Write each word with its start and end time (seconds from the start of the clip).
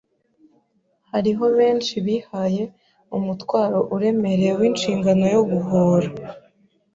Hariho 1.11 1.43
benshi 1.57 1.93
bihaye 2.05 2.63
umutwaro 3.17 3.79
uremereye 3.95 4.51
w’inshingano 4.59 5.25
yo 5.35 5.41
guhora 5.51 6.09